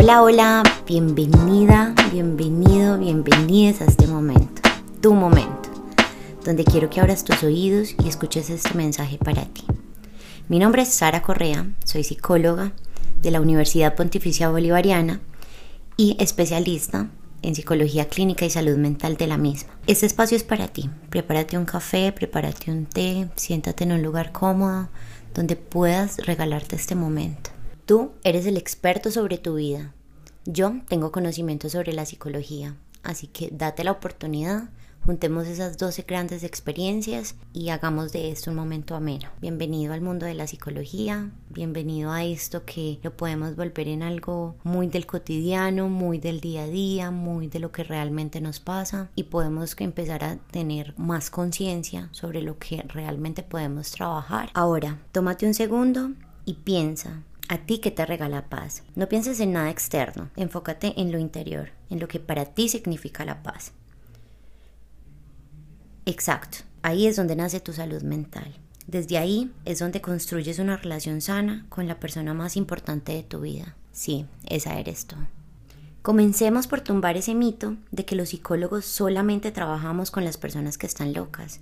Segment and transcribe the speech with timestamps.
[0.00, 4.62] Hola, hola, bienvenida, bienvenido, bienvenidas a este momento,
[5.02, 5.70] tu momento,
[6.44, 9.64] donde quiero que abras tus oídos y escuches este mensaje para ti.
[10.48, 12.70] Mi nombre es Sara Correa, soy psicóloga
[13.22, 15.20] de la Universidad Pontificia Bolivariana
[15.96, 17.08] y especialista
[17.42, 19.70] en psicología clínica y salud mental de la misma.
[19.88, 20.88] Este espacio es para ti.
[21.10, 24.90] Prepárate un café, prepárate un té, siéntate en un lugar cómodo
[25.34, 27.57] donde puedas regalarte este momento.
[27.88, 29.94] Tú eres el experto sobre tu vida.
[30.44, 34.68] Yo tengo conocimiento sobre la psicología, así que date la oportunidad,
[35.06, 39.30] juntemos esas 12 grandes experiencias y hagamos de esto un momento ameno.
[39.40, 44.56] Bienvenido al mundo de la psicología, bienvenido a esto que lo podemos volver en algo
[44.64, 49.08] muy del cotidiano, muy del día a día, muy de lo que realmente nos pasa
[49.14, 54.50] y podemos empezar a tener más conciencia sobre lo que realmente podemos trabajar.
[54.52, 56.10] Ahora, tómate un segundo
[56.44, 58.82] y piensa a ti que te regala paz.
[58.94, 63.24] No pienses en nada externo, enfócate en lo interior, en lo que para ti significa
[63.24, 63.72] la paz.
[66.06, 68.54] Exacto, ahí es donde nace tu salud mental.
[68.86, 73.40] Desde ahí es donde construyes una relación sana con la persona más importante de tu
[73.40, 73.76] vida.
[73.92, 75.16] Sí, esa eres tú.
[76.00, 80.86] Comencemos por tumbar ese mito de que los psicólogos solamente trabajamos con las personas que
[80.86, 81.60] están locas.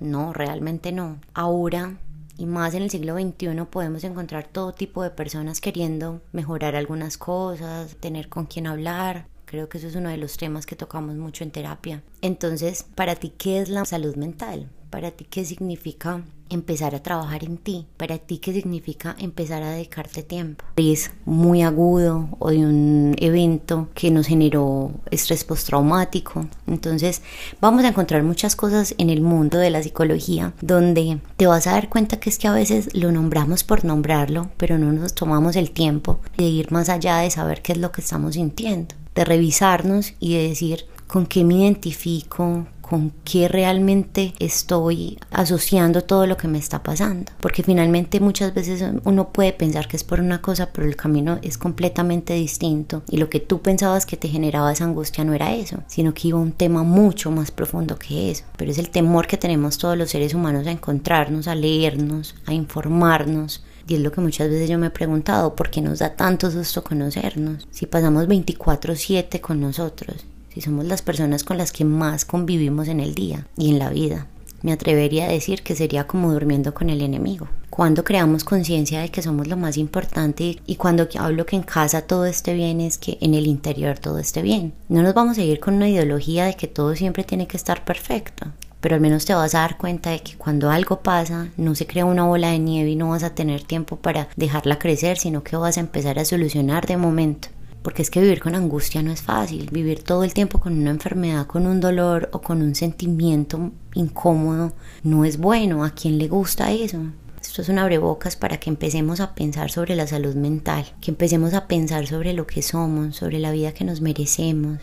[0.00, 1.20] No, realmente no.
[1.34, 1.96] Ahora
[2.38, 7.18] y más en el siglo XXI podemos encontrar todo tipo de personas queriendo mejorar algunas
[7.18, 9.28] cosas, tener con quién hablar.
[9.46, 12.02] Creo que eso es uno de los temas que tocamos mucho en terapia.
[12.20, 14.68] Entonces, para ti, ¿qué es la salud mental?
[14.90, 17.86] Para ti, ¿qué significa empezar a trabajar en ti?
[17.96, 20.64] Para ti, ¿qué significa empezar a dedicarte tiempo?
[20.74, 26.48] Es muy agudo o de un evento que nos generó estrés postraumático.
[26.66, 27.22] Entonces,
[27.60, 31.72] vamos a encontrar muchas cosas en el mundo de la psicología donde te vas a
[31.72, 35.54] dar cuenta que es que a veces lo nombramos por nombrarlo, pero no nos tomamos
[35.54, 39.24] el tiempo de ir más allá de saber qué es lo que estamos sintiendo, de
[39.24, 46.36] revisarnos y de decir con qué me identifico, con qué realmente estoy asociando todo lo
[46.36, 47.32] que me está pasando.
[47.40, 51.38] Porque finalmente muchas veces uno puede pensar que es por una cosa, pero el camino
[51.42, 53.02] es completamente distinto.
[53.08, 56.28] Y lo que tú pensabas que te generaba esa angustia no era eso, sino que
[56.28, 58.44] iba un tema mucho más profundo que eso.
[58.56, 62.54] Pero es el temor que tenemos todos los seres humanos a encontrarnos, a leernos, a
[62.54, 66.14] informarnos, y es lo que muchas veces yo me he preguntado, ¿por qué nos da
[66.14, 67.66] tanto susto conocernos?
[67.70, 70.24] Si pasamos 24/7 con nosotros
[70.56, 73.90] si somos las personas con las que más convivimos en el día y en la
[73.90, 74.26] vida.
[74.62, 77.46] Me atrevería a decir que sería como durmiendo con el enemigo.
[77.68, 82.06] Cuando creamos conciencia de que somos lo más importante y cuando hablo que en casa
[82.06, 84.72] todo esté bien es que en el interior todo esté bien.
[84.88, 87.84] No nos vamos a ir con una ideología de que todo siempre tiene que estar
[87.84, 88.46] perfecto
[88.86, 91.88] pero al menos te vas a dar cuenta de que cuando algo pasa no se
[91.88, 95.42] crea una bola de nieve y no vas a tener tiempo para dejarla crecer, sino
[95.42, 97.48] que vas a empezar a solucionar de momento
[97.82, 100.90] porque es que vivir con angustia no es fácil, vivir todo el tiempo con una
[100.90, 106.28] enfermedad, con un dolor o con un sentimiento incómodo no es bueno, ¿a quién le
[106.28, 107.00] gusta eso?
[107.42, 111.54] Esto es un abrebocas para que empecemos a pensar sobre la salud mental, que empecemos
[111.54, 114.78] a pensar sobre lo que somos, sobre la vida que nos merecemos,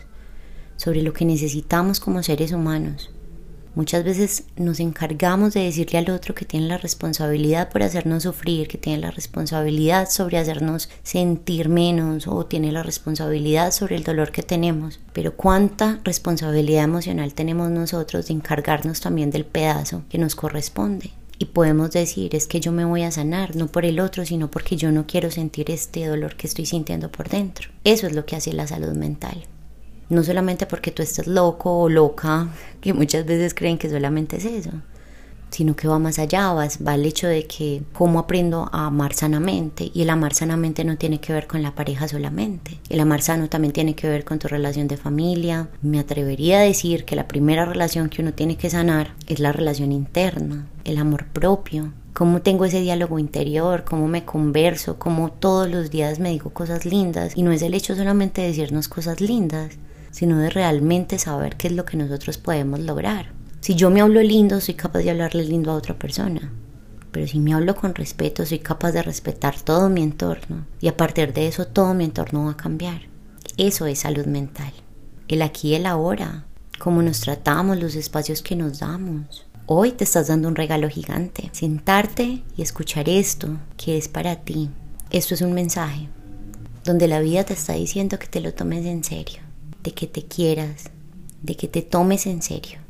[0.76, 3.13] sobre lo que necesitamos como seres humanos.
[3.74, 8.68] Muchas veces nos encargamos de decirle al otro que tiene la responsabilidad por hacernos sufrir,
[8.68, 14.30] que tiene la responsabilidad sobre hacernos sentir menos o tiene la responsabilidad sobre el dolor
[14.30, 15.00] que tenemos.
[15.12, 21.10] Pero cuánta responsabilidad emocional tenemos nosotros de encargarnos también del pedazo que nos corresponde.
[21.40, 24.52] Y podemos decir, es que yo me voy a sanar, no por el otro, sino
[24.52, 27.70] porque yo no quiero sentir este dolor que estoy sintiendo por dentro.
[27.82, 29.48] Eso es lo que hace la salud mental
[30.14, 32.48] no solamente porque tú estés loco o loca,
[32.80, 34.70] que muchas veces creen que solamente es eso,
[35.50, 39.14] sino que va más allá, va, va el hecho de que cómo aprendo a amar
[39.14, 43.22] sanamente y el amar sanamente no tiene que ver con la pareja solamente, el amar
[43.22, 47.16] sano también tiene que ver con tu relación de familia, me atrevería a decir que
[47.16, 51.92] la primera relación que uno tiene que sanar es la relación interna, el amor propio,
[52.14, 56.86] cómo tengo ese diálogo interior, cómo me converso, cómo todos los días me digo cosas
[56.86, 59.76] lindas y no es el hecho solamente de decirnos cosas lindas,
[60.14, 63.32] sino de realmente saber qué es lo que nosotros podemos lograr.
[63.60, 66.52] Si yo me hablo lindo, soy capaz de hablarle lindo a otra persona.
[67.10, 70.66] Pero si me hablo con respeto, soy capaz de respetar todo mi entorno.
[70.80, 73.00] Y a partir de eso, todo mi entorno va a cambiar.
[73.56, 74.72] Eso es salud mental.
[75.26, 76.44] El aquí y el ahora.
[76.78, 79.48] Cómo nos tratamos, los espacios que nos damos.
[79.66, 81.50] Hoy te estás dando un regalo gigante.
[81.50, 84.70] Sentarte y escuchar esto, que es para ti.
[85.10, 86.08] Esto es un mensaje
[86.84, 89.43] donde la vida te está diciendo que te lo tomes en serio
[89.84, 90.90] de que te quieras,
[91.42, 92.80] de que te tomes en serio.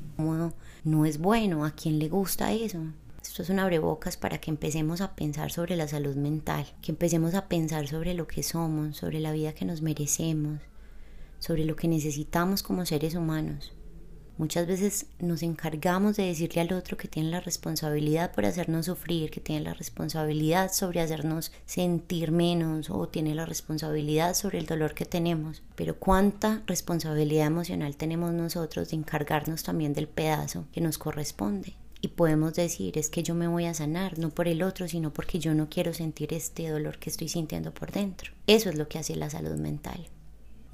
[0.85, 2.79] No, es bueno, a quien le gusta eso.
[3.21, 7.35] Esto es un abrebocas para que empecemos a pensar sobre la salud mental, que empecemos
[7.35, 10.61] a pensar sobre lo que somos, sobre la vida que nos merecemos,
[11.41, 13.73] sobre lo que necesitamos como seres humanos.
[14.37, 19.31] Muchas veces nos encargamos de decirle al otro que tiene la responsabilidad por hacernos sufrir,
[19.31, 24.95] que tiene la responsabilidad sobre hacernos sentir menos o tiene la responsabilidad sobre el dolor
[24.95, 25.63] que tenemos.
[25.77, 31.77] Pero cuánta responsabilidad emocional tenemos nosotros de encargarnos también del pedazo que nos corresponde.
[32.01, 35.13] Y podemos decir, es que yo me voy a sanar, no por el otro, sino
[35.13, 38.33] porque yo no quiero sentir este dolor que estoy sintiendo por dentro.
[38.49, 40.09] Eso es lo que hace la salud mental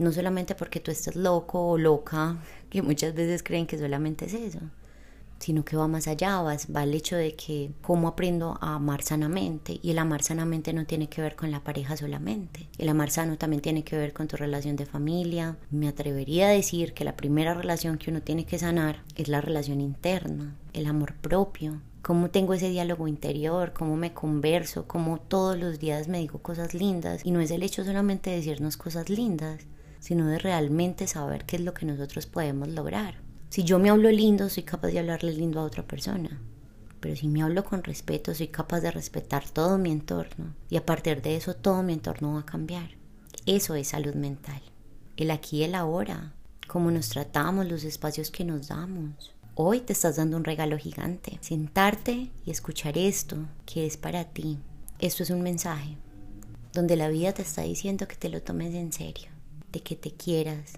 [0.01, 2.39] no solamente porque tú estés loco o loca,
[2.71, 4.61] que muchas veces creen que solamente es eso,
[5.39, 9.03] sino que va más allá, va, va el hecho de que cómo aprendo a amar
[9.03, 9.79] sanamente.
[9.83, 12.69] Y el amar sanamente no tiene que ver con la pareja solamente.
[12.79, 15.59] El amar sano también tiene que ver con tu relación de familia.
[15.71, 19.43] Me atrevería a decir que la primera relación que uno tiene que sanar es la
[19.43, 21.81] relación interna, el amor propio.
[22.01, 26.73] Cómo tengo ese diálogo interior, cómo me converso, cómo todos los días me digo cosas
[26.73, 27.21] lindas.
[27.25, 29.67] Y no es el hecho solamente de decirnos cosas lindas,
[30.01, 33.15] sino de realmente saber qué es lo que nosotros podemos lograr.
[33.51, 36.41] Si yo me hablo lindo, soy capaz de hablarle lindo a otra persona.
[37.01, 40.55] Pero si me hablo con respeto, soy capaz de respetar todo mi entorno.
[40.69, 42.91] Y a partir de eso, todo mi entorno va a cambiar.
[43.47, 44.61] Eso es salud mental.
[45.17, 46.33] El aquí y el ahora.
[46.67, 49.35] Cómo nos tratamos, los espacios que nos damos.
[49.55, 51.39] Hoy te estás dando un regalo gigante.
[51.41, 53.37] Sentarte y escuchar esto,
[53.67, 54.59] que es para ti.
[54.99, 55.97] Esto es un mensaje
[56.73, 59.40] donde la vida te está diciendo que te lo tomes en serio
[59.73, 60.73] de que te quieras,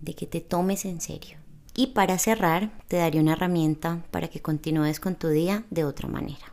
[0.00, 1.38] de que te tomes en serio.
[1.74, 6.08] Y para cerrar, te daré una herramienta para que continúes con tu día de otra
[6.08, 6.52] manera.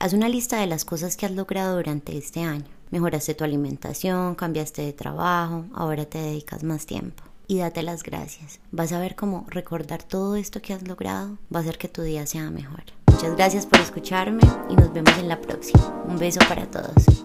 [0.00, 2.66] Haz una lista de las cosas que has logrado durante este año.
[2.90, 7.22] Mejoraste tu alimentación, cambiaste de trabajo, ahora te dedicas más tiempo.
[7.46, 8.60] Y date las gracias.
[8.70, 12.02] Vas a ver cómo recordar todo esto que has logrado va a hacer que tu
[12.02, 12.84] día sea mejor.
[13.06, 16.04] Muchas gracias por escucharme y nos vemos en la próxima.
[16.08, 17.24] Un beso para todos.